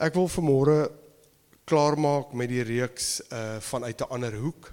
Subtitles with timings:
[0.00, 0.74] Ek wil vanmôre
[1.68, 4.72] klaarmaak met die reeks uh vanuit 'n ander hoek.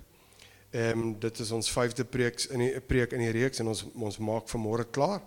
[0.71, 3.83] Ehm um, dit is ons 5de preek in die preek in die reeks en ons
[3.93, 5.21] ons maak vanmôre klaar.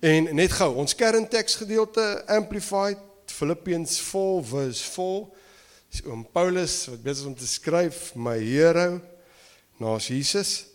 [0.00, 5.26] En net gou, ons kernteksgedeelte amplified Philippians 4 verse 4.
[5.88, 9.00] Dis oom Paulus wat besig om te skryf, my hero
[9.78, 10.66] naas Jesus.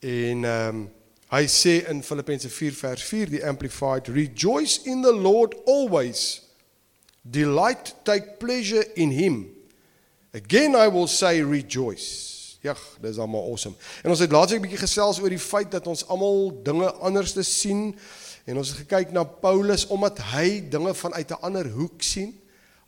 [0.00, 0.90] En ehm um,
[1.28, 6.49] hy sê in Filippense 4 vers 4 die amplified rejoice in the Lord always.
[7.30, 9.46] Delight, take pleasure in him.
[10.34, 12.58] Again I will say rejoice.
[12.60, 13.76] Ja, dis almal awesome.
[14.02, 17.32] En ons het laasweek 'n bietjie gesels oor die feit dat ons almal dinge anders
[17.32, 17.96] te sien
[18.44, 22.34] en ons het gekyk na Paulus omdat hy dinge vanuit 'n ander hoek sien,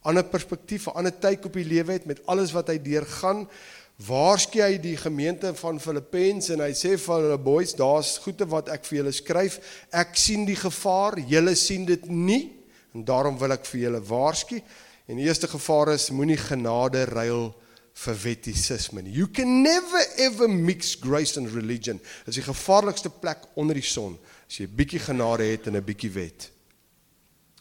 [0.03, 3.49] ander perspektief, 'n ander kyk op die lewe het met alles wat hy deurgaan.
[3.97, 8.69] Waarsku hy die gemeente van Filippense en hy sê vir hulle boys, daar's goeie wat
[8.69, 9.61] ek vir julle skryf.
[9.91, 12.62] Ek sien die gevaar, julle sien dit nie.
[12.93, 14.61] En daarom wil ek vir julle waarsku.
[15.09, 17.51] En die eerste gevaar is moenie genade ruil
[17.93, 19.12] vir wettisisme nie.
[19.12, 21.99] You can never ever mix grace and religion.
[22.25, 24.17] Dit is die gevaarlikste plek onder die son
[24.49, 26.51] as jy 'n bietjie genade het en 'n bietjie wet.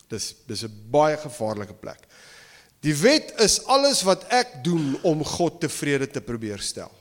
[0.08, 2.08] Dis dis 'n baie gevaarlike plek.
[2.82, 6.92] Die wet is alles wat ek doen om God tevrede te probeer stel.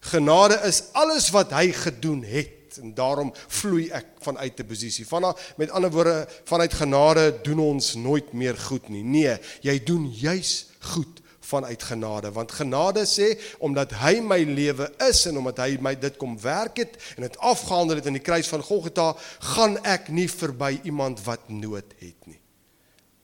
[0.00, 5.06] Genade is alles wat hy gedoen het en daarom vloei ek vanuit 'n posisie.
[5.06, 9.02] Van met ander woorde, vanuit genade doen ons nooit meer goed nie.
[9.02, 13.32] Nee, jy doen juis goed vanuit genade want genade sê
[13.64, 17.38] omdat hy my lewe is en omdat hy my dit kom werk het en dit
[17.50, 19.12] afgehandel het in die kruis van Golgotha
[19.54, 22.40] gaan ek nie verby iemand wat nood het nie.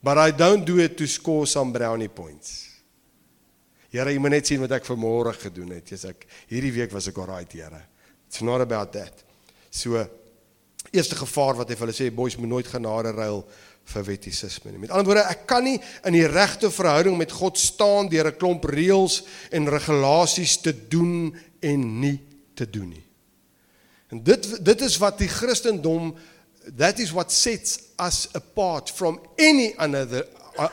[0.04, 2.68] But i don't do it to score some brownie points.
[3.92, 5.92] Here jy moet net sien wat ek vanmôre gedoen het.
[5.92, 7.84] Jy's ek hierdie week was ek alright Here.
[8.28, 9.24] It's not about that
[9.74, 9.98] So
[10.94, 13.42] eerste gevaar wat hy vir hulle sê, boys moet nooit genade ruil
[13.90, 14.80] vir wettisisme nie.
[14.84, 15.76] Met ander woorde, ek kan nie
[16.06, 21.34] in die regte verhouding met God staan deur 'n klomp reëls en regulasies te doen
[21.60, 22.20] en nie
[22.54, 23.04] te doen nie.
[24.10, 26.14] En dit dit is wat die Christendom
[26.78, 30.24] that is what sets us apart from any another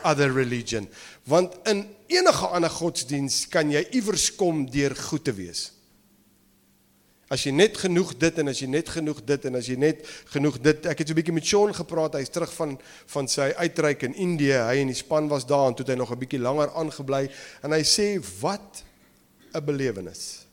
[0.03, 0.87] other religion.
[1.25, 5.71] Want in enige ander godsdiens kan jy iewers kom deur goed te wees.
[7.31, 10.03] As jy net genoeg dit en as jy net genoeg dit en as jy net
[10.33, 10.85] genoeg dit.
[10.91, 12.19] Ek het so 'n bietjie met Sean gepraat.
[12.19, 12.77] Hy's terug van
[13.07, 14.59] van sy uitreik in Indië.
[14.67, 17.29] Hy en die span was daar en toe het hy nog 'n bietjie langer aangebly
[17.63, 18.83] en hy sê wat
[19.53, 20.45] 'n belewenis.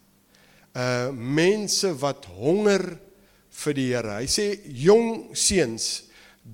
[0.75, 2.99] Uh mense wat honger
[3.51, 4.21] vir die Here.
[4.21, 6.05] Hy sê jong seuns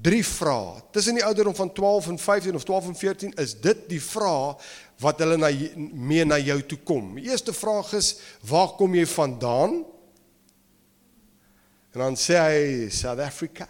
[0.03, 0.83] drie vrae.
[0.91, 4.55] Tussen die ouderdom van 12 en 15 of 12 en 14 is dit die vrae
[5.03, 5.51] wat hulle na
[5.93, 7.15] mee na jou toe kom.
[7.19, 9.85] Die eerste vraag is: Waar kom jy vandaan?
[11.95, 13.69] En dan sê hy South Africa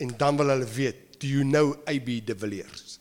[0.00, 2.96] en dan wil hulle weet, do you know AB de Villiers?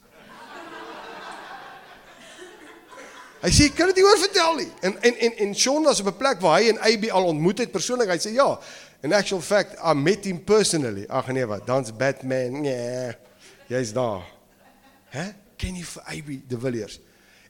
[3.42, 4.68] Hy sê kan dit nie oor vertel nie.
[4.86, 7.58] En en en en Sean was op 'n plek waar hy en AB al ontmoet
[7.58, 8.12] het persoonlik.
[8.12, 8.60] Hy sê ja.
[9.02, 11.06] In actual fact, I met him personally.
[11.08, 11.66] Ag nee, wat?
[11.66, 12.62] Dan's Batman.
[12.62, 13.16] Nee.
[13.68, 14.22] Jy's daar.
[15.10, 15.32] Hè?
[15.56, 17.00] Ken jy vir AB de Villiers?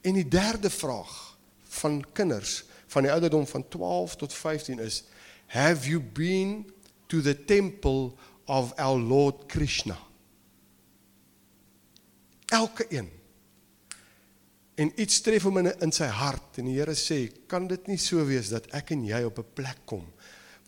[0.01, 1.37] En die derde vraag
[1.67, 5.03] van kinders van die ouderdom van 12 tot 15 is
[5.47, 6.71] have you been
[7.11, 8.17] to the temple
[8.47, 9.97] of our Lord Krishna.
[12.45, 13.09] Elke een.
[14.75, 17.99] En iets tref hom in in sy hart en die Here sê, kan dit nie
[17.99, 20.07] so wees dat ek en jy op 'n plek kom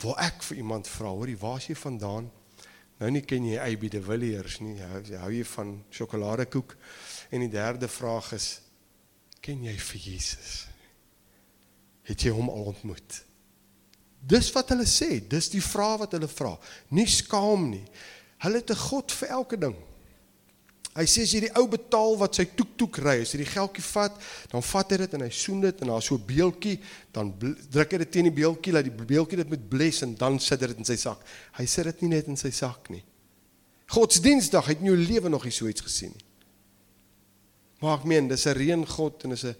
[0.03, 2.31] waar ek vir iemand vra, hoorie, waar is jy vandaan?
[2.99, 6.75] Nou nie ken jy AB de Villiers nie, hou, hou jy van sjokoladekoek?
[7.31, 8.61] En die derde vraag is,
[9.39, 10.67] ken jy vir Jesus?
[12.03, 13.23] Het jy hom al ontmoet?
[14.23, 16.53] Dis wat hulle sê, dis die vraag wat hulle vra.
[16.95, 17.83] Nie skaam nie.
[18.43, 19.75] Hulle het 'n God vir elke ding.
[20.93, 23.49] Hy sê as jy die ou betaal wat sy toek toek ry, as jy die
[23.49, 24.13] geldjie vat,
[24.51, 26.79] dan vat hy dit en hy soen dit en daar's so 'n beeltjie,
[27.11, 27.33] dan
[27.69, 30.59] druk hy dit teen die beeltjie dat die beeltjie dit met bless en dan sit
[30.59, 31.17] dit in sy sak.
[31.53, 33.03] Hy sit dit nie net in sy sak nie.
[33.87, 36.25] Godsdiensdag het in jou lewe nog nie so iets gesien nie.
[37.81, 39.55] Maar ek meen, dis 'n reën God en is 'n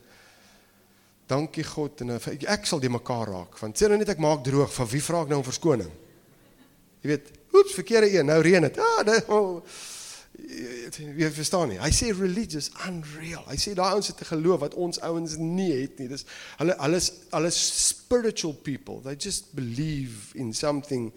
[1.34, 3.58] Dankie God en eh, ek sal die mekaar raak.
[3.62, 5.90] Want sê nou net ek maak droog, van wie vra ek nou om verskoning?
[7.04, 8.80] Jy weet, oeps, verkeerde een, nou reën dit.
[8.80, 9.64] Ah, dit oh,
[10.34, 11.80] jy verstaan nie.
[11.82, 13.44] Hy sê religious unreal.
[13.48, 16.08] Hy sê daai ouens het 'n geloof wat ons ouens nie het nie.
[16.08, 16.26] Dis
[16.58, 17.58] hulle alles alles
[17.88, 19.02] spiritual people.
[19.04, 21.12] They just believe in something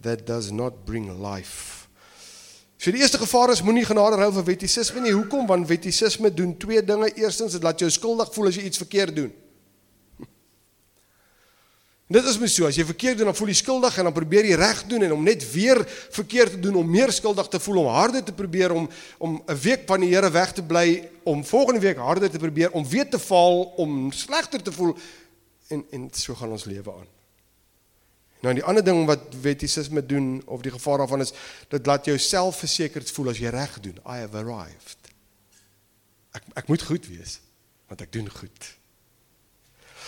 [0.00, 1.88] that does not bring life.
[2.76, 5.12] So die eerste gevaar is moenie genade hou vir wettisisme nie.
[5.12, 5.46] Hoekom?
[5.46, 7.14] Want wettisisme doen twee dinge.
[7.14, 9.32] Eerstens, dit laat jou skuldig voel as jy iets verkeerd doen.
[12.12, 14.44] Dit is my so, as jy verkeerd doen, dan voel jy skuldig en dan probeer
[14.50, 15.78] jy reg doen en om net weer
[16.12, 18.88] verkeerd te doen om meer skuldig te voel, om harder te probeer om
[19.18, 22.70] om 'n week van die Here weg te bly, om volgende week harder te probeer
[22.72, 24.96] om weer te val, om slegter te voel
[25.68, 27.08] en en so gaan ons lewe aan.
[28.42, 31.32] Nou die ander ding wat wettisisme doen of die gevaar daarvan is
[31.68, 33.98] dit laat jou selfversekerd voel as jy reg doen.
[34.04, 34.98] I have arrived.
[36.32, 37.40] Ek ek moet goed wees
[37.88, 38.81] want ek doen goed.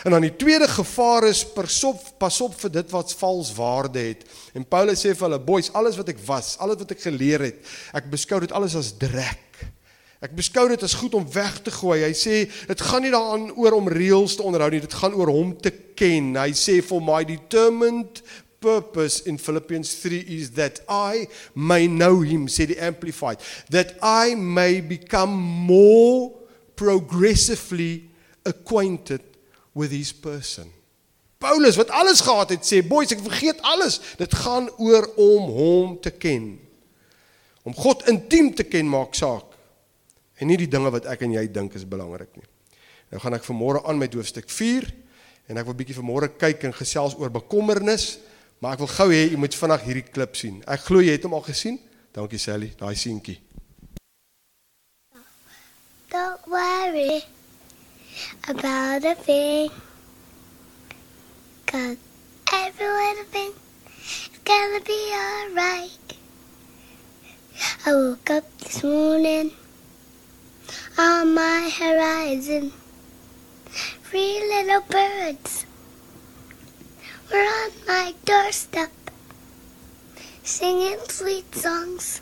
[0.05, 4.27] En dan die tweede gevaar is persop pas op vir dit wat vals waarde het.
[4.53, 7.62] En Paulus sê vir hulle boys, alles wat ek was, alles wat ek geleer het,
[7.97, 9.65] ek beskou dit alles as drek.
[10.25, 12.03] Ek beskou dit as goed om weg te gooi.
[12.05, 15.33] Hy sê dit gaan nie daaraan oor om reëls te onderhou nie, dit gaan oor
[15.33, 16.35] hom te ken.
[16.37, 18.21] Hy sê for my determined
[18.65, 24.35] purpose in Philippians 3 is that I may know him, said the amplified, that I
[24.35, 26.33] may become more
[26.77, 28.11] progressively
[28.45, 29.33] acquainted
[29.75, 30.71] with his person.
[31.43, 33.99] Paulus wat alles gehad het sê, boys, ek vergeet alles.
[34.17, 36.55] Dit gaan oor om hom te ken.
[37.65, 39.53] Om God intiem te ken maak saak.
[40.41, 42.47] En nie die dinge wat ek en jy dink is belangrik nie.
[43.12, 44.88] Nou gaan ek vanmôre aan met hoofstuk 4
[45.53, 48.17] en ek wil bietjie vanmôre kyk en gesels oor bekommernis,
[48.59, 50.62] maar ek wil gou hê jy moet vinnig hierdie klip sien.
[50.65, 51.77] Ek glo jy het hom al gesien.
[52.15, 53.37] Dankie Sally, daai seentjie.
[56.09, 57.33] Don't worry.
[58.46, 59.70] About a thing.
[61.67, 61.96] Cause
[62.52, 63.52] every little thing
[63.96, 66.17] is gonna be alright.
[67.87, 69.52] I woke up this morning
[70.99, 72.73] on my horizon.
[74.02, 75.64] Three little birds
[77.32, 78.91] were on my doorstep
[80.43, 82.20] singing sweet songs,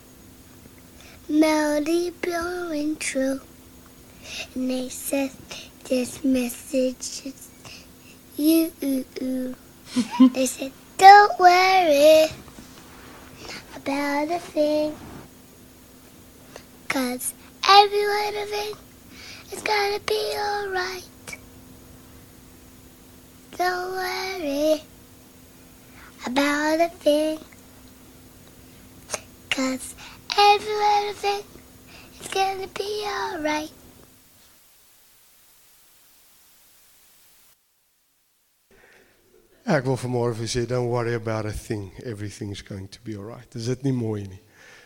[1.29, 3.41] melody blowing true.
[4.55, 5.33] And they said,
[5.93, 7.51] this message is
[8.39, 9.55] you.
[10.33, 12.29] they said, don't worry
[13.77, 14.97] about a thing.
[16.89, 17.35] Cause
[17.69, 18.75] every little thing
[19.53, 21.05] is gonna be alright.
[23.59, 24.81] Don't worry
[26.25, 27.39] about a thing.
[29.51, 29.95] Cause
[30.39, 31.43] every little thing
[32.19, 33.82] is gonna be alright.
[39.63, 41.93] Ek wil vanmôre vir sê don't worry about a thing.
[42.03, 43.47] Everything's going to be alright.
[43.55, 44.41] Dis dit nie mooi nie.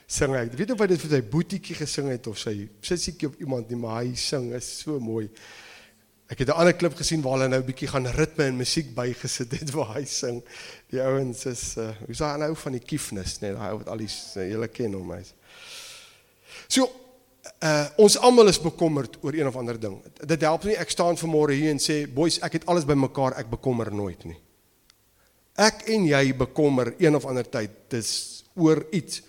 [0.06, 0.42] Sing hy.
[0.52, 3.78] Weet of hy dit vir sy boetiekie gesing het of sy sissietjie of iemand nie,
[3.80, 5.30] maar hy sing is so mooi.
[6.28, 8.94] Ek het 'n ander klip gesien waar hulle nou 'n bietjie gaan ritme en musiek
[8.94, 10.42] bygesit het waar hy sing.
[10.92, 14.04] Die ouens is uh hoe's daai nou van die kiefnis, net daai ou wat al
[14.04, 15.24] die uh, julle ken hom hy.
[16.68, 16.84] So
[17.64, 20.02] uh ons almal is bekommerd oor een of ander ding.
[20.20, 23.48] Dit help nie ek staan vanmôre hier en sê boys, ek het alles bymekaar, ek
[23.48, 24.36] bekommer nooit nie.
[25.56, 28.10] Ek en jy bekommer een of ander tyd dis
[28.60, 29.22] oor iets.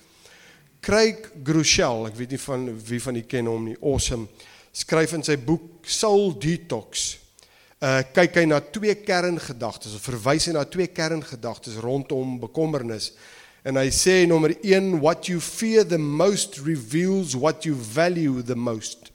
[0.83, 4.27] Craig Groeschel, ek weet nie van wie van julle ken hom nie, awesome.
[4.75, 7.15] Skryf in sy boek Soul Detox.
[7.79, 13.11] Uh kyk hy na twee kerngedagtes of verwys hy na twee kerngedagtes rondom bekommernis.
[13.67, 18.55] En hy sê nommer 1 what you fear the most reveals what you value the
[18.55, 19.11] most.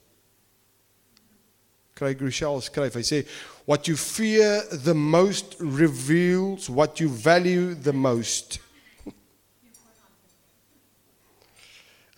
[1.98, 3.22] Craig Groeschel skryf, hy sê
[3.64, 8.59] What you fear the most reveals what you value the most.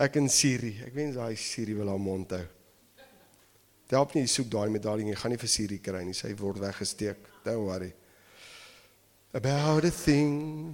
[0.01, 2.45] Ek en Siri, ek wens daai Siri wil haar mond hou.
[3.95, 7.29] Help nie soek daai medaling, jy gaan nie vir Siri kry nie, sy word weggesteek.
[7.45, 7.93] Don't worry.
[9.37, 10.73] About a thing.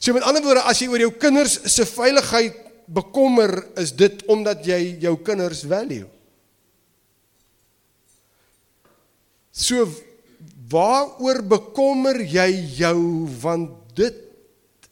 [0.00, 2.56] So met ander woorde, as jy oor jou kinders se veiligheid
[2.90, 6.08] bekommer, is dit omdat jy jou kinders value.
[9.60, 9.84] So
[10.70, 12.48] waaroor bekommer jy
[12.80, 14.16] jou want dit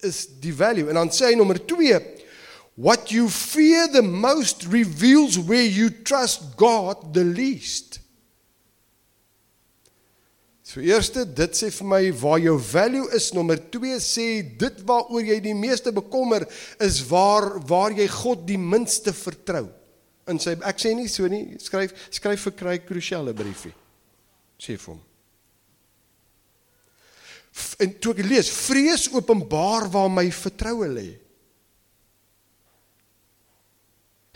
[0.05, 0.89] is die value.
[0.91, 2.17] En dan sê hy nommer 2
[2.79, 7.99] What you fear the most reveals where you trust God the least.
[10.63, 13.33] So eerste, dit sê vir my waar jou value is.
[13.35, 14.29] Nommer 2 sê
[14.61, 16.47] dit waaroor jy die meeste bekommer
[16.79, 19.67] is waar waar jy God die minste vertrou.
[20.31, 23.75] In sy ek sê nie so nie, skryf skryf vir kry krusiale briefie
[24.59, 25.05] sê vir hom.
[27.83, 31.09] En toe ek lees, vrees openbaar waar my vertroue lê.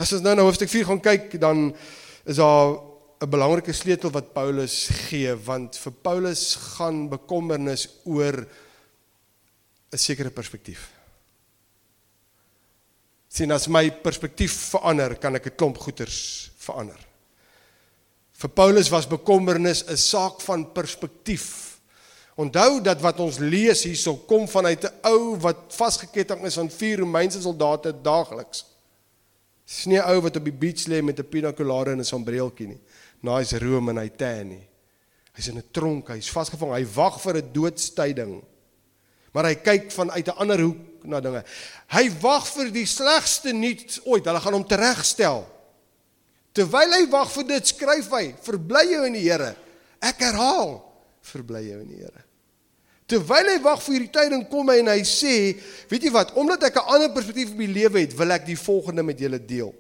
[0.00, 1.68] As ons nou na hoofstuk 4 gaan kyk, dan
[2.26, 2.80] is daar
[3.22, 8.46] 'n belangrike sleutel wat Paulus gee, want vir Paulus gaan bekommernis oor
[9.92, 10.90] 'n sekere perspektief.
[13.28, 17.11] Sien as my perspektief verander, kan ek 'n klomp goeters verander.
[18.42, 21.78] Vir Paulus was bekommernis 'n saak van perspektief.
[22.34, 26.98] Onthou dat wat ons lees hierso kom vanuit 'n ou wat vasgeketting is aan vier
[26.98, 28.64] Romeinse soldate daagliks.
[29.64, 32.04] Dis nie 'n ou wat op die beach lê met 'n pina colada en 'n
[32.04, 32.80] sombreeltjie nie.
[33.20, 34.68] Nice room en hy tan nie.
[35.34, 38.42] Hy's in 'n tronk, hy's vasgevang, hy wag vir 'n doodstyding.
[39.32, 41.44] Maar hy kyk vanuit 'n ander hoek na dinge.
[41.88, 44.24] Hy wag vir die slegste nuus ooit.
[44.24, 45.46] Hulle gaan hom teregstel.
[46.52, 49.54] Terwyl hy wag vir dit, skryf hy: "Verbly jou in die Here."
[50.00, 50.82] Ek herhaal:
[51.22, 52.24] "Verbly jou in die Here."
[53.06, 55.34] Terwyl hy wag vir hierdie tyding kom hy en hy sê,
[55.90, 58.56] weet jy wat, omdat ek 'n ander perspektief op die lewe het, wil ek die
[58.56, 59.74] volgende met julle deel.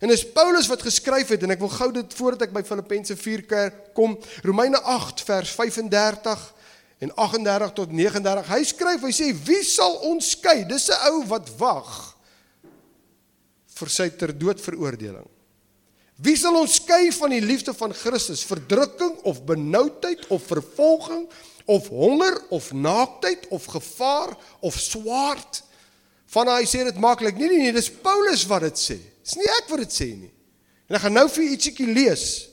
[0.00, 3.16] En dis Paulus wat geskryf het en ek wil gou dit voordat ek by Filippense
[3.16, 3.42] 4
[3.92, 6.54] kom, Romeine 8 vers 35
[7.00, 8.46] en 38 tot 39.
[8.48, 10.64] Hy skryf, hy sê wie sal ons skei?
[10.64, 12.14] Dis 'n ou wat wag
[13.78, 15.26] vir sy ter dood veroordeling.
[16.18, 18.42] Wie sal ons skei van die liefde van Christus?
[18.48, 21.28] Verdrukking of benoudheid of vervolging
[21.70, 25.62] of honger of naaktheid of gevaar of swaard?
[26.34, 27.38] Van hy sê dit maklik.
[27.38, 28.98] Nee nee nee, dis Paulus wat dit sê.
[28.98, 30.32] Dis nie ek wat dit sê nie.
[30.90, 32.47] En ek gaan nou vir ietsiekie lees.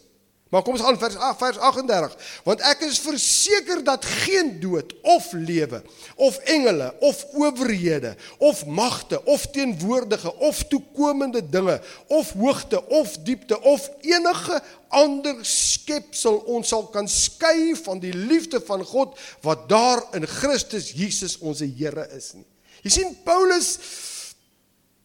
[0.55, 2.13] Maar kom ons aan vers 8 vers 38.
[2.47, 5.81] Want ek is verseker dat geen dood of lewe
[6.15, 13.59] of engele of owerhede of magte of teenwoordige of toekomende dinge of hoogte of diepte
[13.62, 14.62] of enige
[14.95, 20.93] ander skepsel ons sal kan skei van die liefde van God wat daar in Christus
[20.95, 22.47] Jesus ons Here is nie.
[22.88, 23.74] Jy sien Paulus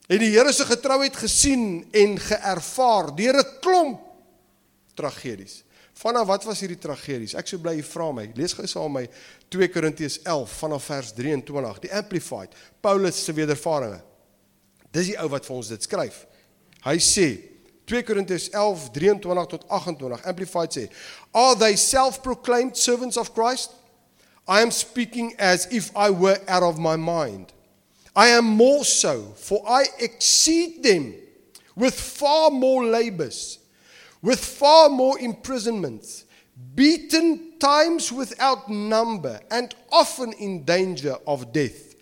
[0.06, 4.06] het die Here se getrouheid gesien en geervaar deur 'n klomp
[5.00, 5.62] tragedies.
[6.00, 7.34] Vanaf wat was hierdie tragedies?
[7.36, 8.28] Ek sou bly jy vra my.
[8.38, 9.04] Lees gou saam my
[9.52, 12.54] 2 Korintiërs 11 vanaf vers 23, die amplified.
[12.84, 14.06] Paulus se wedervarings.
[14.90, 16.24] Dis die ou wat vir ons dit skryf.
[16.82, 17.28] Hy sê
[17.90, 20.88] 2 Korintiërs 11 23 tot 28 amplified sê,
[21.34, 23.70] "Are they self-proclaimed servants of Christ?
[24.48, 27.52] I am speaking as if I were out of my mind."
[28.14, 31.14] I am more so, for I exceed them
[31.76, 33.59] with far more labors,
[34.22, 36.24] with far more imprisonments,
[36.74, 41.94] beaten times without number, and often in danger of death.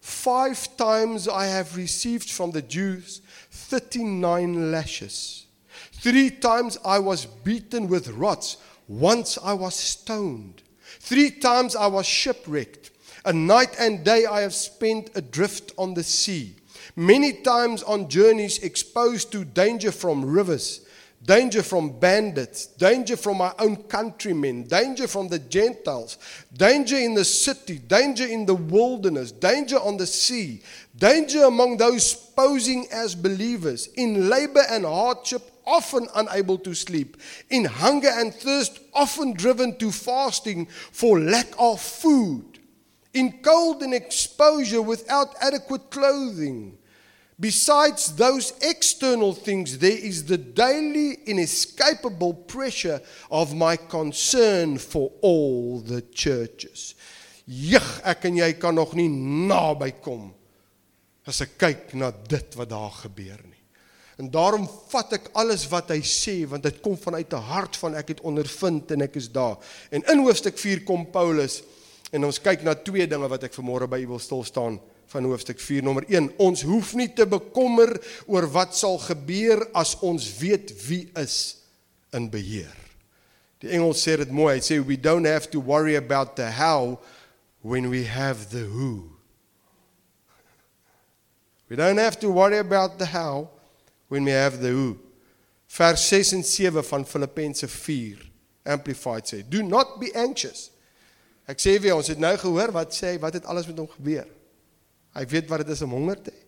[0.00, 5.46] Five times I have received from the Jews 39 lashes.
[5.92, 8.58] Three times I was beaten with rods.
[8.86, 10.62] Once I was stoned.
[11.00, 12.90] Three times I was shipwrecked.
[13.24, 16.56] A night and day I have spent adrift on the sea,
[16.94, 20.83] many times on journeys exposed to danger from rivers,
[21.24, 26.18] danger from bandits, danger from my own countrymen, danger from the Gentiles,
[26.52, 30.60] danger in the city, danger in the wilderness, danger on the sea,
[30.96, 35.50] danger among those posing as believers, in labor and hardship.
[35.66, 37.16] Often unable to sleep,
[37.48, 42.58] in hunger and thirst, often driven to fasting for lack of food.
[43.14, 46.76] In cold and exposure without adequate clothing.
[47.38, 53.00] Besides those external things, there is the daily inescapable pressure
[53.30, 56.94] of my concern for all the churches.
[57.46, 60.30] Jig, ek en jy kan nog nie naby kom
[61.26, 63.60] as ek kyk na dit wat daar gebeur nie.
[64.20, 67.96] En daarom vat ek alles wat hy sê want dit kom vanuit 'n hart van
[67.98, 69.58] ek het ondervind en ek is daar.
[69.90, 71.62] En in hoofstuk 4 kom Paulus
[72.14, 74.78] En ons kyk na twee dinge wat ek vanmôre by u wil stil staan
[75.14, 76.32] van hoofstuk 4 nommer 1.
[76.42, 77.94] Ons hoef nie te bekommer
[78.26, 81.36] oor wat sal gebeur as ons weet wie is
[82.14, 82.74] in beheer.
[83.62, 84.56] Die Engels sê dit mooi.
[84.58, 86.98] Hy sê we don't have to worry about the how
[87.62, 89.06] when we have the who.
[91.70, 93.48] We don't have to worry about the how
[94.08, 94.98] when we have the who.
[95.66, 98.20] Vers 6 en 7 van Filippense 4
[98.64, 100.74] amplified sê, do not be anxious
[101.44, 104.28] Ek sê vir ons het nou gehoor wat sê wat het alles met hom gebeur.
[105.14, 106.42] Hy weet wat dit is om honger te hê.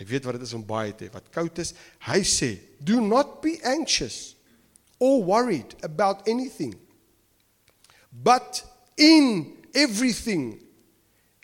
[0.00, 1.74] Hy weet wat dit is om baie te hê, wat koud is.
[2.08, 4.34] Hy sê, "Do not be anxious
[5.00, 6.74] or worried about anything.
[8.22, 8.62] But
[8.96, 10.60] in everything,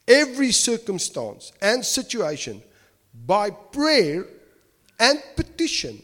[0.06, 2.62] every circumstance and situation,
[3.26, 4.26] by prayer
[5.00, 6.02] and petition,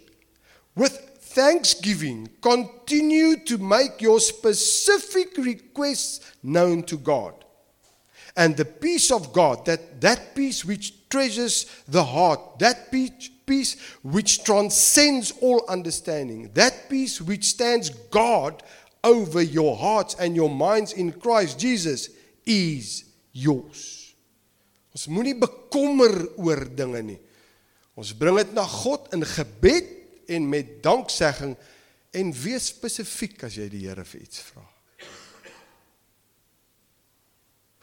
[0.75, 7.35] with thanksgiving, continue to make your specific requests known to God.
[8.37, 13.77] And the peace of God, that, that peace which treasures the heart, that peace, peace
[14.03, 18.62] which transcends all understanding, that peace which stands God
[19.05, 22.09] over your hearts and your minds in Christ Jesus,
[22.47, 24.15] is yours.
[24.93, 27.21] Ons moenie bekommer oor dinge nie.
[27.97, 29.89] Ons bring dit na God in gebed
[30.33, 31.55] en met danksegging
[32.12, 34.72] en wees spesifiek as jy die Here vir iets vra.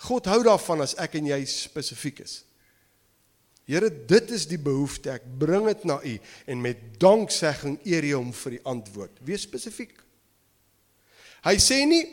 [0.07, 2.39] God hou daarvan as ek en jy spesifiek is.
[3.69, 5.11] Here, dit is die behoefte.
[5.19, 6.13] Ek bring dit na U
[6.49, 9.19] en met danksegging eer U hom vir die antwoord.
[9.27, 9.93] Wees spesifiek.
[11.45, 12.03] Hy sê nie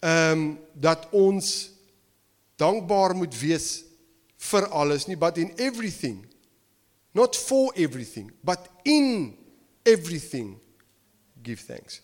[0.00, 0.44] ehm um,
[0.80, 1.68] dat ons
[2.60, 3.82] dankbaar moet wees
[4.48, 6.22] vir alles nie, but in everything.
[7.12, 9.36] Not for everything, but in
[9.84, 10.54] everything
[11.42, 12.00] give thanks.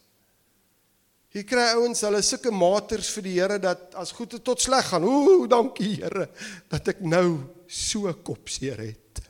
[1.36, 5.04] Jy kry ouens hulle sulke maters vir die Here dat as goed tot sleg gaan.
[5.04, 6.30] Ooh, dankie Here
[6.72, 9.20] dat ek nou so kopseer het.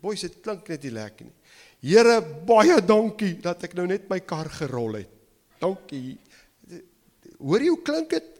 [0.00, 1.36] Boys, dit klink net nie lekker nie.
[1.84, 5.12] Here, baie dankie dat ek nou net my kar gerol het.
[5.60, 6.16] Dankie.
[7.36, 8.30] Hoor jy hoe klink dit?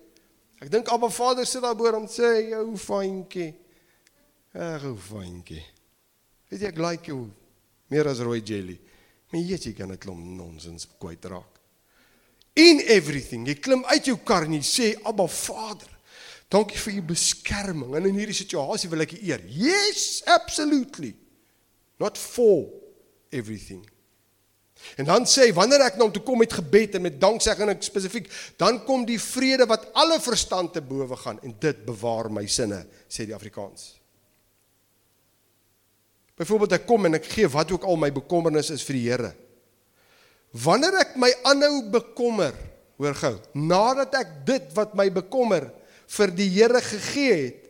[0.64, 3.52] Ek dink Abba Vader sit daar bo en sê, "Jou fynkie.
[4.54, 5.64] Ag, hoe fynkie.
[6.48, 7.28] Weet jy ek like jou
[7.90, 8.80] meer as rooi jelly."
[9.34, 11.58] Maar jy weet jy kan 'n klomp nonsens kwyt raak.
[12.54, 15.90] In everything, jy klim uit jou kar en jy sê Abba Vader,
[16.48, 19.42] dankie vir u beskerming en in hierdie situasie wil ek u eer.
[19.48, 21.16] Yes, absolutely.
[21.98, 22.70] Not for
[23.32, 23.82] everything.
[24.96, 27.82] En dan sê wanneer ek na hom toe kom met gebed en met danksegging en
[27.82, 32.46] spesifiek, dan kom die vrede wat alle verstand te bowe gaan en dit bewaar my
[32.46, 34.03] sinne, sê die Afrikaans.
[36.38, 39.30] Byvoorbeeld ek kom en ek gee wat ook al my bekommernis is vir die Here.
[40.64, 42.54] Wanneer ek my aanhou bekommer,
[42.98, 45.68] hoor gou, nadat ek dit wat my bekommer
[46.16, 47.62] vir die Here gegee het,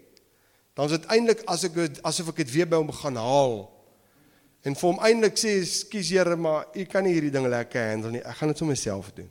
[0.75, 3.57] dan is dit eintlik as ek asof ek dit weer by hom gaan haal.
[4.65, 8.11] En vir hom eintlik sê, "Skus Here, maar u kan nie hierdie ding lekker handle
[8.11, 8.25] nie.
[8.25, 9.31] Ek gaan dit sommer self doen."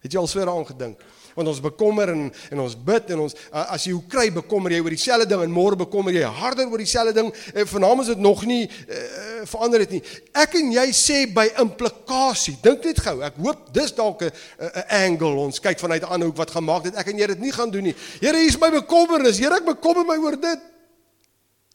[0.00, 1.00] Het jy al so daaraan gedink?
[1.34, 4.80] Want ons bekommer en en ons bid en ons as jy hoe kry bekommer jy
[4.82, 8.22] oor dieselfde ding en môre bekommer jy harder oor dieselfde ding en vanaand is dit
[8.24, 10.02] nog nie uh, verander dit nie.
[10.36, 12.56] Ek en jy sê by implikasie.
[12.62, 13.16] Dink net gou.
[13.24, 16.64] Ek hoop dis dalk 'n 'n angle ons kyk vanuit 'n ander hoek wat gaan
[16.64, 17.94] maak dat ek en jy dit nie gaan doen nie.
[18.20, 19.38] Here, hier is my bekommernis.
[19.38, 20.60] Here, ek bekommer my oor dit.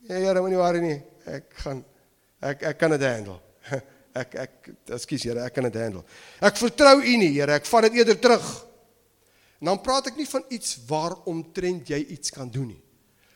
[0.07, 1.01] Ja, Here, moenie worry nie.
[1.25, 1.83] Ek gaan
[2.41, 3.39] ek ek kan dit handle.
[4.15, 6.03] Ek ek ekskuus Here, ek kan dit handle.
[6.39, 7.51] Ek vertrou U nie, Here.
[7.51, 8.45] Ek vat dit eerder terug.
[9.59, 12.81] En dan praat ek nie van iets waaromtrent jy iets kan doen nie.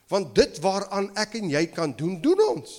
[0.10, 2.76] Want dit waaraan ek en jy kan doen, doen ons.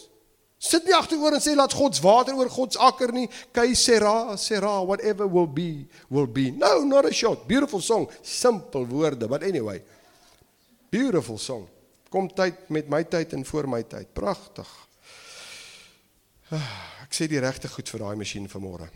[0.60, 3.30] Sit nie agteroor en sê laat God se water oor God se akker nie.
[3.56, 6.50] Kay sera, sera, whatever will be, will be.
[6.52, 7.46] No, not a shot.
[7.48, 8.10] Beautiful song.
[8.20, 9.80] Simple woorde, but anyway.
[10.92, 11.64] Beautiful song.
[12.12, 14.10] Kom tyd met my tyd en voor my tyd.
[14.12, 14.68] Pragtig.
[16.50, 18.90] Ek sê die regte goed vir daai masjien vanmôre.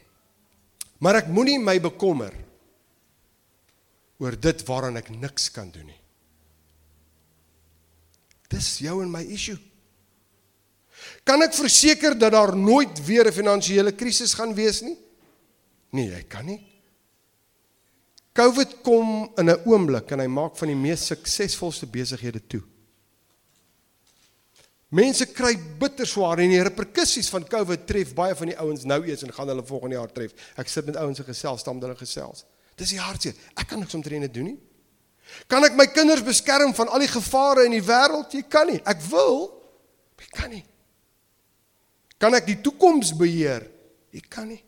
[1.00, 2.34] Maar ek moenie my bekommer
[4.22, 6.00] oor dit waaraan ek niks kan doen nie.
[8.52, 9.58] Dis jou en my issue.
[11.26, 14.96] Kan ek verseker dat daar nooit weer 'n finansiële krisis gaan wees nie?
[15.90, 16.60] Nee, jy kan nie.
[18.32, 22.62] COVID kom in 'n oomblik en hy maak van die mees suksesvolste besighede toe.
[24.88, 29.00] Mense kry bitter swaar en die reperkusies van COVID tref baie van die ouens nou
[29.06, 30.34] eers en gaan hulle volgende jaar tref.
[30.56, 32.44] Ek sit met ouens en gesels, stam hulle gesels.
[32.78, 33.36] Dis die hartseer.
[33.54, 34.58] Ek kan niks omtrent dit doen nie.
[35.50, 38.34] Kan ek my kinders beskerm van al die gevare in die wêreld?
[38.34, 38.80] Jy kan nie.
[38.86, 39.48] Ek wil,
[40.14, 40.64] maar ek kan nie.
[42.20, 43.66] Kan ek die toekoms beheer?
[44.14, 44.60] Ek kan nie.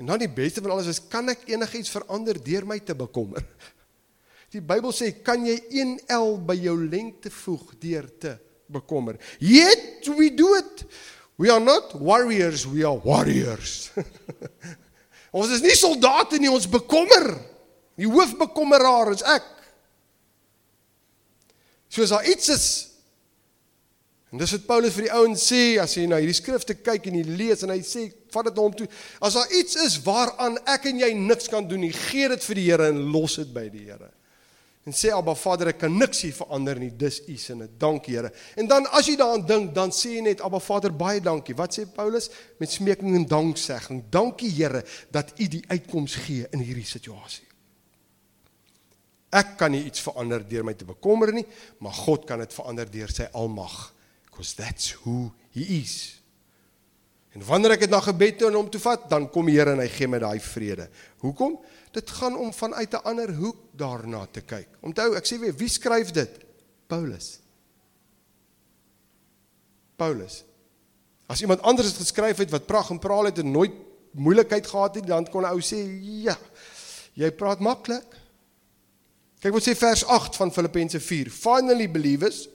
[0.00, 3.44] En dan die beste van alles is kan ek enigiets verander deur my te bekommer?
[4.52, 8.34] Die Bybel sê kan jy 1 L by jou lengte voeg deur te
[8.68, 9.16] bekommer.
[9.40, 10.84] Yet we do it.
[11.40, 13.88] We are not warriors, we are warriors.
[15.32, 17.32] Ons is nie soldate nie, ons bekommer.
[17.96, 19.48] Die hoofbekommeraar is ek.
[21.92, 22.66] Soos daar iets is.
[24.32, 27.18] En dis wat Paulus vir die ouens sê as jy na hierdie skrifte kyk en
[27.20, 28.88] jy lees en hy sê vat dit na hom toe.
[29.20, 32.60] As daar iets is waaraan ek en jy niks kan doen nie, gee dit vir
[32.60, 34.08] die Here en los dit by die Here
[34.82, 36.90] en sê Abba Vader ek kan niks hier verander nie.
[36.90, 37.68] Dis u sinne.
[37.78, 38.32] Dankie Here.
[38.58, 41.54] En dan as jy daaraan dink dan sê jy net Abba Vader baie dankie.
[41.58, 42.28] Wat sê Paulus?
[42.58, 44.02] Met smeking en danksegging.
[44.10, 44.82] Dankie Here
[45.14, 47.46] dat u die uitkoms gee in hierdie situasie.
[49.32, 51.46] Ek kan nie iets verander deur my te bekommer nie
[51.80, 53.76] maar God kan dit verander deur sy almag
[54.26, 56.18] because that's who he is.
[57.32, 59.72] En wanneer ek dit na gebed toe en hom toe vat dan kom die Here
[59.72, 60.90] en hy gee my daai vrede.
[61.24, 61.56] Hoekom
[61.92, 64.68] Dit gaan om vanuit 'n ander hoek daarna te kyk.
[64.80, 66.30] Onthou, ek sê weer, wie skryf dit?
[66.86, 67.40] Paulus.
[69.96, 70.44] Paulus.
[71.26, 73.72] As iemand anders het geskryf het wat prag en praal het en nooit
[74.10, 76.38] moeilikheid gehad het, dan kon 'n ou sê, "Ja,
[77.12, 78.20] jy praat maklik."
[79.38, 81.30] Kyk wat sê vers 8 van Filippense 4.
[81.30, 82.48] Finally believers,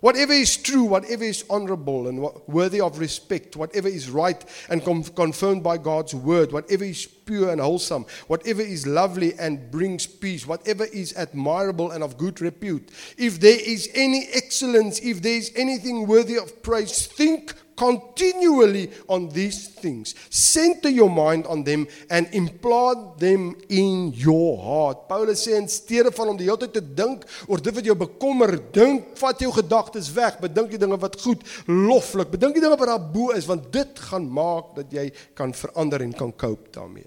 [0.00, 5.62] Whatever is true, whatever is honorable and worthy of respect, whatever is right and confirmed
[5.62, 10.84] by God's word, whatever is pure and wholesome, whatever is lovely and brings peace, whatever
[10.84, 16.06] is admirable and of good repute, if there is any excellence, if there is anything
[16.06, 20.14] worthy of praise, think continually on these things.
[20.28, 25.06] Center your mind on them and implant them in your heart.
[25.08, 27.96] Paulus sê in steede van om die hele tyd te dink oor dit wat jou
[27.98, 32.78] bekommer, dink vat jou gedagtes weg, bedink die dinge wat goed, loflik, bedink die dinge
[32.80, 35.06] wat daarbo is want dit gaan maak dat jy
[35.38, 37.06] kan verander en kan cope daarmee.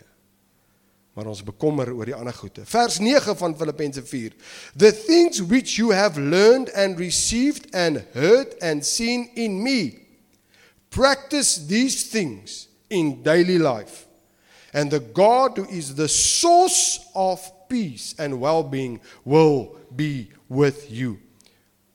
[1.12, 2.64] Maar ons bekommer oor die ander goede.
[2.64, 4.32] Vers 9 van Filippense 4.
[4.80, 10.02] The things which you have learned and received and heard and seen in me
[10.92, 14.06] Practice these things in daily life.
[14.74, 21.20] And the God who is the source of peace and well-being will be with you.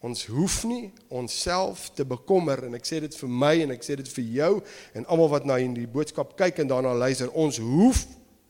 [0.00, 3.96] Ons hoef nie onsself te bekommer en ek sê dit vir my en ek sê
[3.98, 4.50] dit vir jou
[4.94, 7.32] en almal wat na hierdie boodskap kyk en daarna luister.
[7.34, 8.04] Ons hoef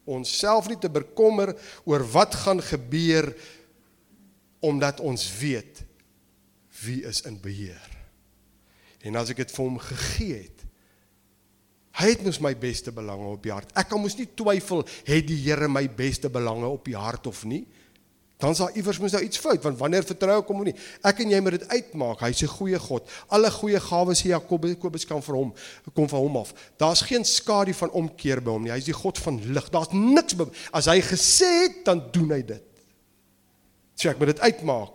[0.06, 1.54] onsself nie te bekommer
[1.88, 3.32] oor wat gaan gebeur
[4.66, 5.82] omdat ons weet
[6.84, 7.95] wie is in beheer.
[9.06, 10.64] En as ek dit vir hom gegee het,
[11.96, 13.70] hy het mos my beste belange op die hart.
[13.78, 17.44] Ek kan mos nie twyfel het die Here my beste belange op die hart of
[17.48, 17.64] nie.
[18.36, 20.74] Dan sal iewers mos nou iets fout want wanneer vertrou kom hom nie.
[21.00, 22.20] Ek en jy moet dit uitmaak.
[22.20, 23.08] Hy's 'n goeie God.
[23.32, 25.54] Alle goeie gawes sê Jakobus Jakobus kan vir hom
[25.94, 26.52] kom van hom af.
[26.76, 28.72] Daar's geen skadu van omkeer by hom nie.
[28.72, 29.70] Hy's die God van lig.
[29.70, 32.62] Daar's niks by, as hy gesê het, dan doen hy dit.
[33.96, 34.92] Sê ek moet dit uitmaak.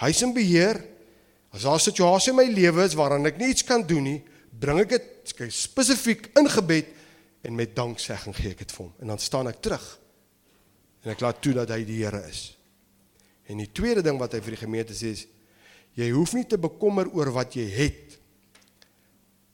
[0.00, 0.91] Hy's in beheer.
[1.52, 4.24] As daar 'n situasie in my lewe is waaraan ek nie iets kan doen nie,
[4.50, 6.86] bring ek dit spesifiek in gebed
[7.42, 9.84] en met danksegging gee ek dit vir hom en dan staan ek terug
[11.02, 12.56] en ek laat toe dat hy die Here is.
[13.50, 15.26] En die tweede ding wat hy vir die gemeente sê is
[15.98, 18.16] jy hoef nie te bekommer oor wat jy het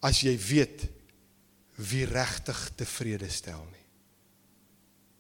[0.05, 0.87] as jy weet
[1.91, 3.87] wie regtig tevrede stel nie.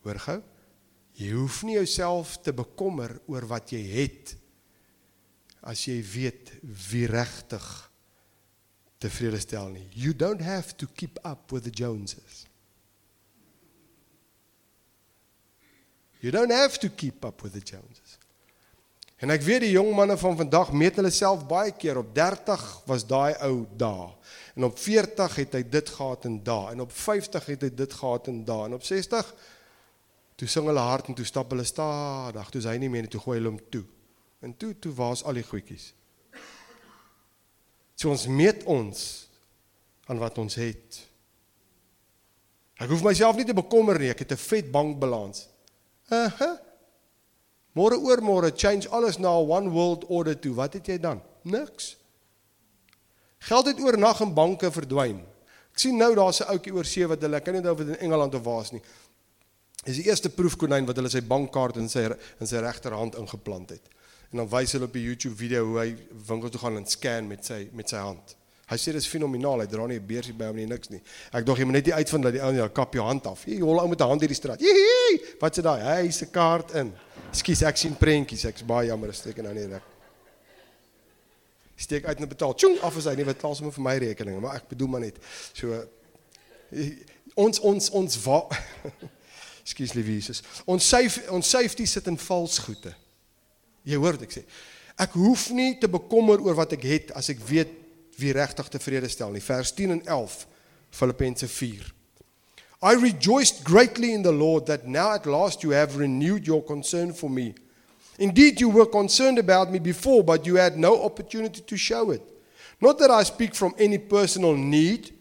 [0.07, 0.39] Hoor gou?
[1.19, 4.37] Jy hoef nie jouself te bekommer oor wat jy het
[5.69, 6.55] as jy weet
[6.89, 7.67] wie regtig
[8.99, 9.87] tevrede stel nie.
[9.93, 12.47] You don't have to keep up with the Joneses.
[16.21, 18.19] You don't have to keep up with the Joneses.
[19.19, 22.65] En ek weet die jong manne van vandag meet hulle self baie keer op 30
[22.87, 24.15] was daai ou daai.
[24.55, 27.97] En op 40 het hy dit gehad en daai en op 50 het hy dit
[28.01, 29.33] gehad en daai en op 60
[30.39, 32.51] toe sing hulle hard en toe stap hulle stadig.
[32.51, 33.83] Toe is hy nie meer nie toe gooi hulle hom toe.
[34.41, 35.93] En toe toe waar's al die goedjies?
[37.99, 39.29] So ons meet ons
[40.07, 41.01] aan wat ons het.
[42.79, 45.49] Ek hoef myself nie te bekommer nie, ek het 'n vet bankbalans.
[46.11, 46.57] Uh -huh.
[47.75, 50.55] Môre oor môre change alles na 'n one world order toe.
[50.55, 51.21] Wat het jy dan?
[51.43, 51.97] Niks.
[53.39, 55.19] Geld het oornag in banke verdwyn.
[55.73, 57.87] Ek sien nou daar's 'n ouetjie oor see wat hulle, ek kan nie onthou of
[57.87, 58.83] dit in Engeland of waar's nie.
[59.85, 63.89] Is die eerste proefkonyn wat hulle sy bankkaart in sy in sy regterhand ingeplant het.
[64.31, 65.97] En dan wys hulle op die YouTube video hoe hy
[66.29, 68.35] winkel toe gaan en scan met sy met sy hand.
[68.69, 69.63] Hy sê dis fenomenaal.
[69.65, 71.01] Hy dra nie 'n beursie by hom nie niks nie.
[71.33, 73.47] Ek dog jy moet net nie uitvind dat die ou net kap jou hand af.
[73.47, 74.61] Jy hol ou met 'n hand hierdie straat.
[74.61, 75.37] Jee!
[75.41, 75.81] Wat sê daai?
[75.81, 76.93] Hy se kaart in.
[77.33, 78.45] Skus, ek sien prentjies.
[78.45, 79.83] Ek's baie jammer, steek nou nie reg.
[81.77, 82.55] Steek uit en betaal.
[82.55, 85.01] Tjong, af is hy nie wat plaas hom vir my rekeninge, maar ek bedoel maar
[85.01, 85.17] net.
[85.55, 85.89] So
[87.35, 88.49] ons ons ons wa
[89.69, 90.43] Skus lieve Jesus.
[90.67, 92.95] Ons safe ons safety sit in vals goede.
[93.89, 94.45] Jy hoor wat ek sê.
[94.99, 97.71] Ek hoef nie te bekommer oor wat ek het as ek weet
[98.19, 99.43] wie regtig tevrede stel nie.
[99.45, 100.43] Vers 10 en 11
[100.91, 101.87] Filippense 4.
[102.83, 107.13] I rejoiced greatly in the Lord that now at last you have renewed your concern
[107.13, 107.55] for me.
[108.19, 112.23] Indeed you were concerned about me before but you had no opportunity to show it.
[112.81, 115.13] Not that I speak from any personal need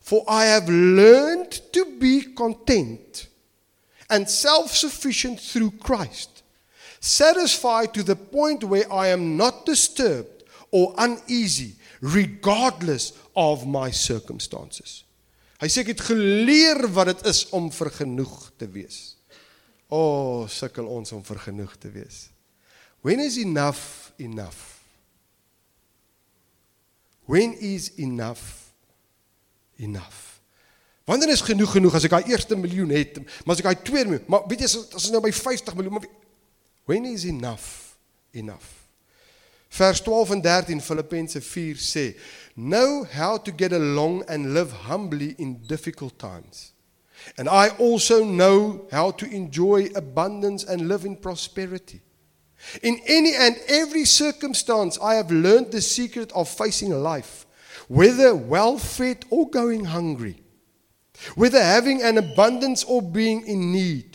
[0.00, 3.28] for I have learned to be content
[4.10, 6.33] and self-sufficient through Christ
[7.04, 15.04] satisfied to the point where I am not disturbed or uneasy regardless of my circumstances.
[15.60, 19.14] Hy sê ek het geleer wat dit is om vergenoeg te wees.
[19.88, 22.28] O, oh, sukkel ons om vergenoeg te wees.
[23.04, 24.80] When is enough enough?
[27.28, 28.72] When is enough
[29.76, 30.40] enough?
[31.04, 34.08] Wanneer is genoeg genoeg as ek daai eerste miljoen het, maar as ek daai tweede
[34.08, 36.08] miljoen, maar weet jy as ons nou by 50 miljoen, maar
[36.86, 37.96] When is enough
[38.32, 38.88] enough?
[39.70, 42.14] Vers 12 en 13 Filippense 4 sê,
[42.54, 46.72] "Know how to get along and live humbly in difficult times.
[47.36, 52.00] And I also know how to enjoy abundance and live in prosperity.
[52.82, 57.46] In any and every circumstance, I have learned the secret of facing life,
[57.88, 60.42] whether well fed or going hungry,
[61.34, 64.13] whether having an abundance or being in need.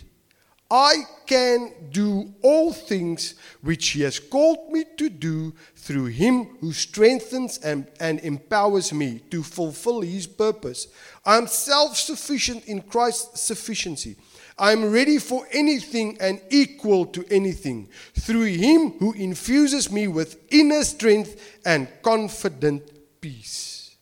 [0.71, 6.73] I can do all things which He has called me to do through Him who
[6.73, 10.87] strengthens and, and empowers me to fulfill His purpose.
[11.25, 14.15] I am self sufficient in Christ's sufficiency.
[14.59, 17.87] I am ready for anything and equal to anything
[18.19, 22.83] through Him who infuses me with inner strength and confident
[23.21, 23.95] peace.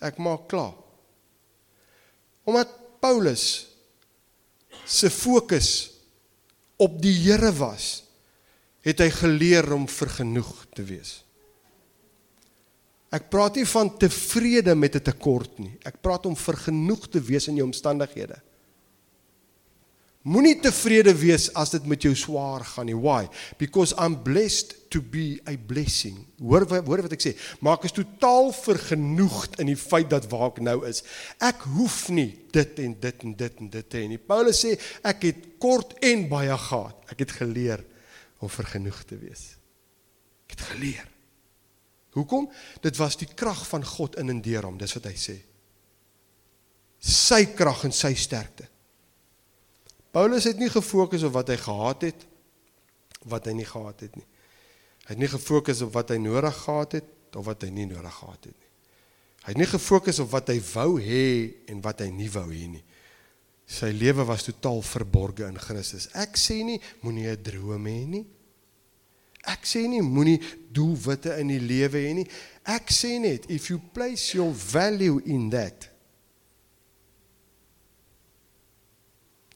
[0.00, 0.74] Ek maak klaar.
[2.46, 2.68] Omdat
[3.00, 3.73] Paulus
[4.84, 5.90] se fokus
[6.76, 8.04] op die Here was,
[8.84, 11.24] het hy geleer om vergenoeg te wees.
[13.14, 15.78] Ek praat nie van tevrede met 'n tekort nie.
[15.84, 18.40] Ek praat om vergenoeg te wees in jou omstandighede.
[20.24, 22.96] Moenie tevrede wees as dit met jou swaar gaan nie.
[22.96, 23.26] Why?
[23.60, 26.22] Because I'm blessed to be a blessing.
[26.40, 27.34] Hoor hoor wat ek sê.
[27.60, 31.02] Maar ek is totaal vergenoegd in die feit dat waar ek nou is.
[31.44, 34.20] Ek hoef nie dit en dit en dit en dit te hê nie.
[34.32, 37.04] Paulus sê ek het kort en baie gehad.
[37.12, 37.84] Ek het geleer
[38.40, 39.50] om vergenoegd te wees.
[40.48, 41.08] Ek het geleer.
[42.16, 42.48] Hoekom?
[42.80, 45.36] Dit was die krag van God in en deur hom, dis wat hy sê.
[47.04, 48.70] Sy krag en sy sterkte.
[50.14, 52.26] Paulus het nie gefokus op wat hy gehad het
[53.24, 54.26] wat hy nie gehad het nie.
[55.06, 58.14] Hy het nie gefokus op wat hy nodig gehad het of wat hy nie nodig
[58.20, 58.70] gehad het nie.
[59.44, 61.24] Hy het nie gefokus op wat hy wou hê
[61.72, 62.84] en wat hy nie wou hê nie.
[63.64, 66.10] Sy lewe was totaal verborge in Christus.
[66.12, 68.26] Ek sê nie moenie 'n droom hê nie.
[69.44, 72.28] Ek sê nie moenie doelwitte in die lewe hê nie.
[72.64, 75.93] Ek sê net if you place your value in that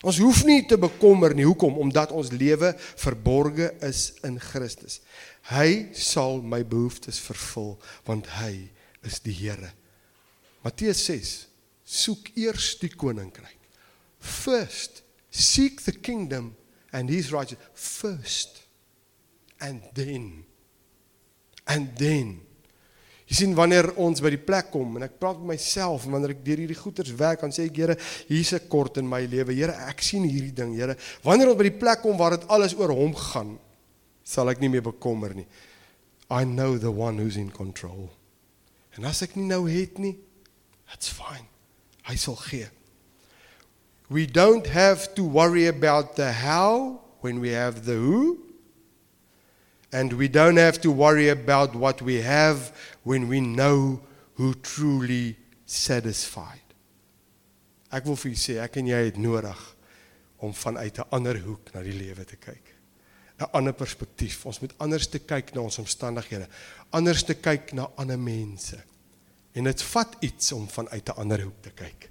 [0.06, 1.46] Ons hoef nie te bekommer nie.
[1.48, 1.78] Hoekom?
[1.82, 5.00] Omdat ons lewe verborge is in Christus.
[5.50, 7.74] Hy sal my behoeftes vervul
[8.06, 8.68] want hy
[9.06, 9.72] is die Here.
[10.62, 11.34] Matteus 6:
[11.82, 13.58] Soek eers die koninkryk.
[14.18, 16.54] First seek the kingdom
[16.92, 18.62] and his righteousness first
[19.60, 20.44] and then
[21.66, 22.47] and then
[23.28, 26.32] Jy sien wanneer ons by die plek kom en ek praat met myself en wanneer
[26.32, 27.96] ek deur hierdie goeters werk dan sê ek Here,
[28.28, 29.52] hier's 'n kort in my lewe.
[29.52, 30.96] Here, ek sien hierdie ding, Here.
[31.22, 33.58] Wanneer ons by die plek kom waar dit alles oor hom gaan,
[34.24, 35.46] sal ek nie meer bekommer nie.
[36.30, 38.10] I know the one who's in control.
[38.96, 40.16] En as ek nie nou het nie,
[40.88, 41.46] that's fine.
[42.04, 42.68] Hy sal gee.
[44.08, 48.47] We don't have to worry about the how when we have the who.
[49.92, 52.72] And we don't have to worry about what we have
[53.04, 54.00] when we know
[54.34, 56.64] who truly satisfied.
[57.88, 59.60] Ek wil vir julle sê ek en jy het nodig
[60.44, 62.74] om vanuit 'n ander hoek na die lewe te kyk.
[63.40, 64.44] 'n Ander perspektief.
[64.46, 66.48] Ons moet anders te kyk na ons omstandighede,
[66.90, 68.76] anders te kyk na ander mense.
[69.54, 72.10] En dit vat iets om vanuit 'n ander hoek te kyk.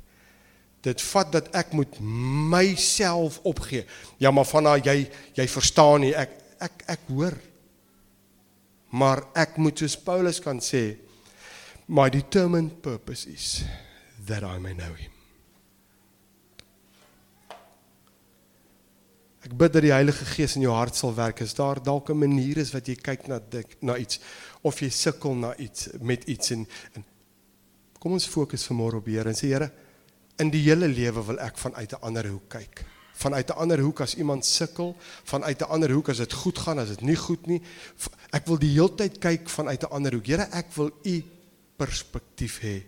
[0.81, 3.85] Dit vat dat ek moet myself opgee.
[4.17, 7.37] Ja, maar van daai jy jy verstaan nie ek ek ek hoor
[8.89, 10.95] Maar ek moet soos Paulus kan sê,
[11.87, 13.63] my determined purpose is
[14.27, 15.11] that I may know him.
[19.47, 21.39] Ek bid dat die Heilige Gees in jou hart sal werk.
[21.43, 24.19] Is daar dalk 'n manier is wat jy kyk na dik, na iets
[24.61, 27.05] of jy sukkel na iets met iets en, en
[27.99, 29.71] kom ons fokus vanmôre op die Here en sê Here,
[30.39, 32.85] in die hele lewe wil ek vanuit 'n ander hoek kyk
[33.17, 36.79] vanuit 'n ander hoek as iemand sukkel, vanuit 'n ander hoek as dit goed gaan,
[36.79, 37.61] as dit nie goed nie.
[38.35, 40.27] Ek wil die heeltyd kyk vanuit 'n ander hoek.
[40.27, 41.23] Here, ek wil u
[41.77, 42.83] perspektief hê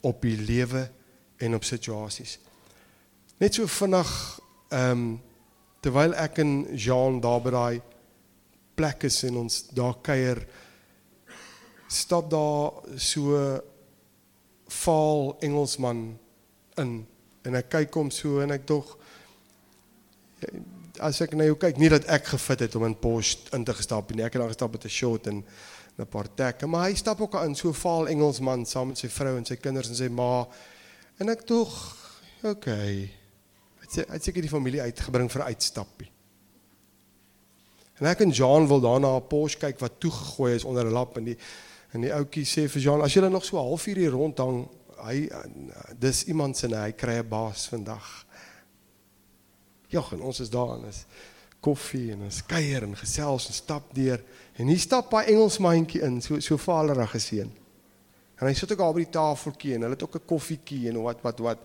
[0.00, 0.90] op die lewe
[1.36, 2.38] en op situasies.
[3.38, 5.20] Net so vinnig ehm um,
[5.80, 7.82] terwyl ek en Jean daar by daai
[8.74, 10.40] plek is en ons daar kuier
[11.88, 13.60] stap daar so
[14.82, 16.18] val Engelsman
[16.82, 17.06] in
[17.46, 18.96] en ek kyk hom so en ek dog
[21.00, 23.74] as ek na jou kyk, nie dat ek gefit het om in Porsche in te
[23.76, 24.24] gestap nie.
[24.24, 25.44] Ek het daar gestap met 'n short en
[25.98, 29.08] 'n paar tekke, maar hy stap ook in so 'n vaal Engelsman saam met sy
[29.08, 30.46] vrou en sy kinders en sy ma.
[31.18, 31.96] En ek tog,
[32.42, 33.10] okay.
[33.80, 36.10] Hy sê hy seker die familie uitgebring vir uitstappie.
[38.00, 41.16] En ek en Jean wil daarna 'n Porsche kyk wat toegegooi is onder 'n lap
[41.16, 41.36] en die
[41.92, 44.68] en die ouetjie sê vir Jean, as jy nog so 'n halfuur hier rondhang,
[45.04, 45.28] hy
[45.98, 48.25] dis iemand se hy kry 'n baas vandag.
[49.88, 51.04] Ja, en ons is daar en is
[51.60, 54.22] koffie en ons kuier en gesels en stap deur
[54.56, 57.52] en hier stap 'n Engelsmandjie in, so so vaderige seun.
[58.38, 61.02] En hy sit ook al by die tafeltjie en hulle het ook 'n koffietjie en
[61.02, 61.58] wat wat wat.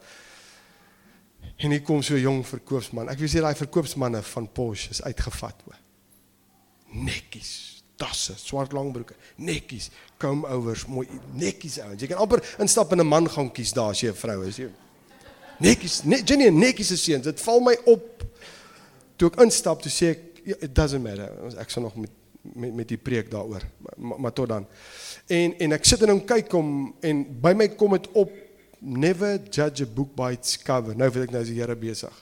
[1.57, 3.09] En hier kom so 'n jong verkoopsman.
[3.09, 5.79] Ek weet jy daai verkoopsmanne van Porsche is uitgevat hoor.
[6.91, 12.01] netjies, tasse, swart langbroeke, netjies, comb overs, mooi netjies ouens.
[12.01, 14.57] Jy kan amper instap in 'n man gaan kies daar as jy 'n vrou is,
[14.57, 14.69] jy.
[15.61, 17.27] Netjies, net Jenny en netjies se seuns.
[17.27, 18.25] Dit val my op
[19.19, 21.29] toe ek instap, toe sê ek ja, it doesn't matter.
[21.61, 23.61] Ek sal nog met met met die preek daaroor.
[23.77, 24.65] Maar, maar, maar tot dan.
[25.29, 26.71] En en ek sit en hom kyk hom
[27.05, 28.33] en by my kom dit op
[28.81, 30.97] never judge a book by its cover.
[30.97, 32.15] Nou weet ek nou is die Here besig.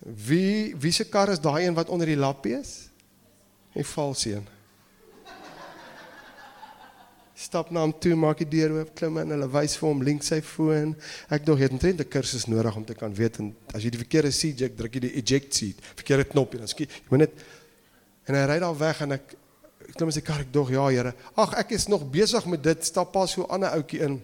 [0.00, 2.90] Wie wie se kar is daai een wat onder die lappie is?
[3.72, 4.44] Hy val seën.
[7.40, 10.28] Stap na hom toe, maak die deur oop, klim in, hulle wys vir hom links
[10.28, 10.90] sy foon.
[11.32, 14.02] Ek dog het omtrent 'n kursus nodig om te kan weet en as jy die
[14.02, 17.32] verkeerde seat druk jy die eject seat, verkeerde knop en dan skiet jy moet net
[18.28, 19.34] en hy ry daar weg en ek
[19.88, 21.14] ek klim in sy kar ek dog ja Here.
[21.34, 24.22] Ag ek is nog besig met dit, stap pas so 'n ander ouetjie in.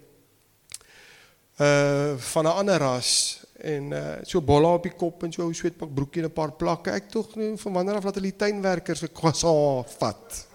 [1.58, 5.54] Uh van 'n ander ras en uh so bolla op die kop en so ou
[5.54, 6.90] sweetpak broekie en 'n paar plakke.
[6.92, 10.45] Ek tog nie van wanneer af laat hulle die tuinwerkers vir kwasa vat.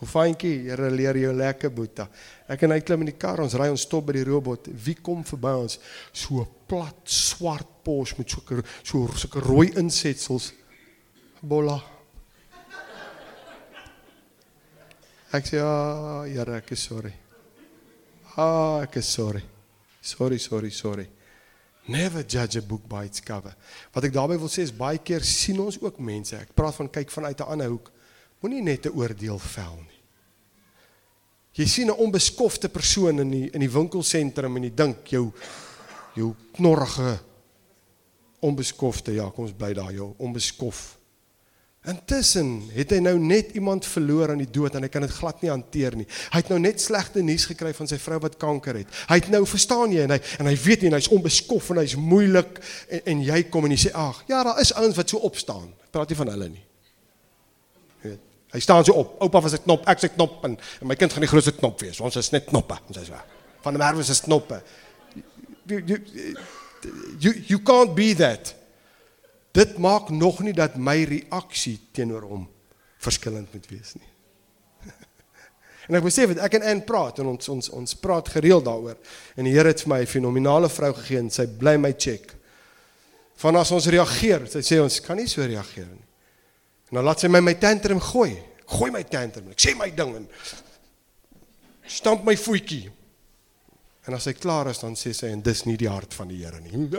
[0.00, 2.06] Hoe fyntjie, Here leer jou lekker boeta.
[2.48, 4.70] Ek en hy klim in die kar, ons ry ons stop by die robot.
[4.72, 5.76] Wie kom verby ons?
[6.12, 8.40] So plat swart Porsche met so
[8.82, 10.50] so sulke rooi insetsels.
[11.40, 11.78] Bolla.
[15.36, 17.12] Ek sê ja, Here, ek is sorry.
[18.36, 19.42] Ah, ek is sorry.
[20.00, 21.06] Sorry, sorry, sorry.
[21.86, 23.52] Never judge a book by its cover.
[23.92, 26.36] Wat ek daarmee wil sê is baie keer sien ons ook mense.
[26.36, 27.92] Ek praat van kyk vanuit 'n ander hoek.
[28.40, 30.00] Moenie net 'n oordeel vel nie.
[31.52, 35.32] Jy sien 'n onbeskofte persoon in die in die winkelsentrum en jy dink jou
[36.14, 37.18] jou knorrige
[38.40, 40.96] onbeskofte, ja, kom ons bly daar jou onbeskof.
[41.88, 45.40] Intussen het hy nou net iemand verloor aan die dood en hy kan dit glad
[45.40, 46.04] nie hanteer nie.
[46.32, 48.98] Hy het nou net slegte nuus gekry van sy vrou wat kanker het.
[49.08, 51.96] Hy het nou verstaan jy en hy en hy weet nie hy's onbeskof en hy's
[51.96, 55.24] moeilik en, en jy kom en jy sê ag, ja, daar is ouens wat so
[55.24, 55.70] opstaan.
[55.88, 56.66] Ek praat nie van hulle nie.
[58.50, 59.16] Hy staan so op.
[59.22, 61.80] Oupa was 'n knop, ek se knop en, en my kind gaan die grootste knop
[61.80, 62.00] wees.
[62.00, 63.26] Ons is net knoppe, ons is waar.
[63.62, 64.62] Van die merwe is knoppe.
[65.66, 65.98] You, you,
[67.18, 68.54] you, you can't be that.
[69.52, 72.48] Dit maak nog nie dat my reaksie teenoor hom
[72.98, 74.10] verskillend moet wees nie.
[75.88, 78.98] en ek besef dit, ek en Ann praat en ons ons ons praat gereeld daaroor.
[79.36, 82.34] En die Here het vir my 'n fenominale vrou gegee en sy bly my check.
[83.40, 86.09] Van as ons reageer, sy sê ons kan nie so reageer nie.
[86.90, 88.34] En dan laat sy my my tantrum gooi.
[88.70, 89.50] Gooi my tantrum.
[89.54, 90.26] Ek sê my ding en
[91.90, 92.90] stamp my voetjie.
[94.08, 96.40] En as hy klaar is, dan sê sy en dis nie die hart van die
[96.42, 96.72] Here nie.
[96.74, 96.90] En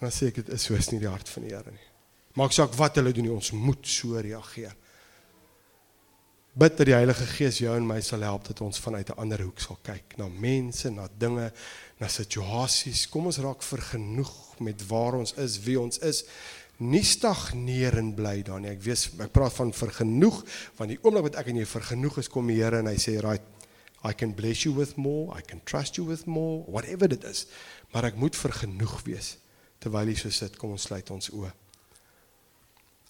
[0.00, 1.86] dan sê ek dit is soos nie die hart van die Here nie.
[2.38, 4.74] Maak saak wat hulle doen, nie, ons moet so reageer.
[6.58, 9.42] Bid dat die Heilige Gees jou en my sal help dat ons vanuit 'n ander
[9.42, 11.52] hoek sal kyk na mense, na dinge,
[11.98, 13.06] na situasies.
[13.10, 14.32] Kom ons raak vergenoeg
[14.64, 16.24] met waar ons is, wie ons is.
[16.78, 18.70] Nie stagneer en bly daar nie.
[18.70, 20.44] Ek weet ek praat van vergenoeg,
[20.78, 23.18] want die oomblik wat ek en jy vergenoeg is, kom die Here en hy sê,
[23.20, 23.42] "Right,
[24.04, 27.46] I can bless you with more, I can trust you with more, whatever it is."
[27.92, 29.36] Maar ek moet vergenoeg wees
[29.80, 31.52] terwyl jy so sit, kom ons sluit ons oë.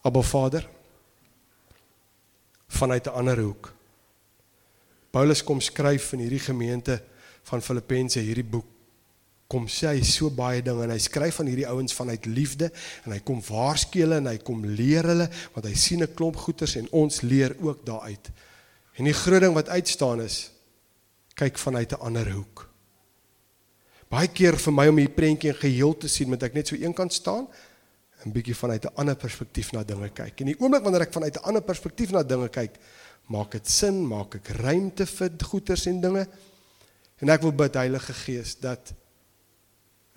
[0.04, 0.68] Abba Vader,
[2.68, 3.72] vanuit 'n ander hoek.
[5.10, 7.02] Paulus kom skryf in hierdie gemeente
[7.42, 8.77] van Filippense hierdie boek.
[9.48, 12.68] Kom sê hy so baie dinge en hy skryf aan hierdie ouens vanuit liefde
[13.06, 16.36] en hy kom waarsku hulle en hy kom leer hulle want hy sien 'n klomp
[16.36, 18.28] goeters en ons leer ook daaruit.
[19.00, 20.50] En die groot ding wat uitstaan is
[21.34, 22.68] kyk vanuit 'n ander hoek.
[24.10, 26.76] Baie keer vir my om hierdie prentjie in geheel te sien, moet ek net so
[26.76, 27.48] eenkant staan
[28.24, 30.40] en bietjie vanuit 'n ander perspektief na dinge kyk.
[30.40, 32.76] En die oomblik wanneer ek vanuit 'n ander perspektief na dinge kyk,
[33.28, 36.26] maak dit sin, maak ek ruimte vir goeters en dinge.
[37.20, 38.92] En ek wil bid Heilige Gees dat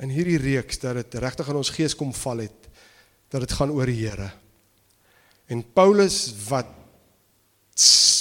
[0.01, 2.69] in hierdie reeks dat dit regtig in ons gees kom val het
[3.31, 4.31] dat dit gaan oor die Here.
[5.47, 6.67] En Paulus wat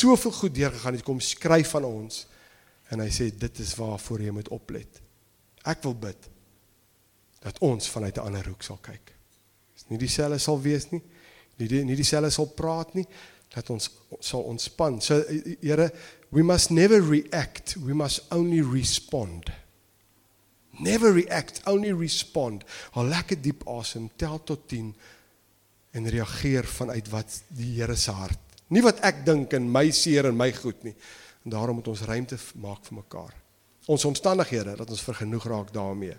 [0.00, 2.24] soveel goed deurgegaan het kom skryf van ons
[2.90, 5.00] en hy sê dit is waarvoor jy moet oplet.
[5.68, 6.28] Ek wil bid
[7.40, 9.14] dat ons vanuit 'n ander hoek sal kyk.
[9.74, 11.02] Dis nie dieselfde sal wees nie.
[11.56, 13.06] Nie die, nie dieselfde sal praat nie
[13.48, 15.00] dat ons sal ontspan.
[15.00, 15.24] So
[15.60, 15.90] Here,
[16.30, 19.50] we must never react, we must only respond.
[20.80, 22.64] Never react, only respond.
[22.96, 24.94] Al lekker diep asem, tel tot 10
[25.92, 28.40] en reageer vanuit wat die Here se hart.
[28.70, 30.94] Nie wat ek dink en my seer en my goed nie.
[31.44, 33.36] En daarom moet ons ruimte maak vir mekaar
[33.90, 36.16] ons omstandighede dat ons vergenoeg raak daarmee.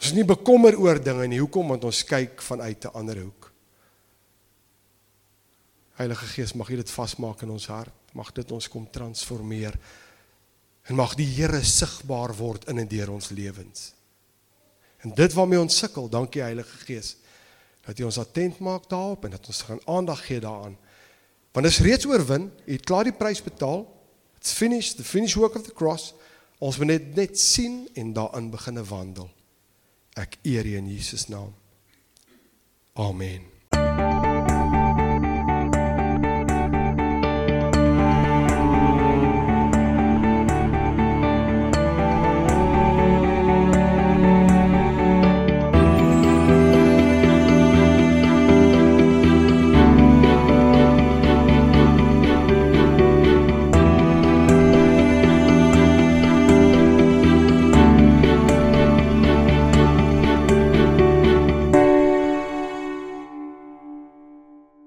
[0.00, 1.40] Ons is nie bekommer oor dinge nie.
[1.42, 1.74] Hoekom?
[1.74, 3.52] Want ons kyk vanuit 'n ander hoek.
[6.00, 7.92] Heilige Gees, mag U dit vasmaak in ons hart.
[8.12, 9.78] Mag dit ons kom transformeer.
[10.82, 13.92] En mag die Here sigbaar word in en deur ons lewens.
[15.00, 17.16] En dit waarmee ons sukkel, dankie Heilige Gees,
[17.86, 20.76] dat U ons attent maak daarop en dat ons gaan aandag gee daaraan.
[21.52, 23.86] Want dit is reeds oorwin, U het klaar die prys betaal.
[24.36, 26.14] It's finished, the finished work of the cross.
[26.58, 29.30] Ons moet net net sien en daarin beginne wandel.
[30.20, 31.54] Ek eer U in Jesus naam.
[32.92, 33.59] Amen.